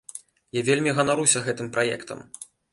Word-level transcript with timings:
Я 0.59 0.63
вельмі 0.69 0.95
ганаруся 1.01 1.45
гэтым 1.51 1.71
праектам. 1.79 2.27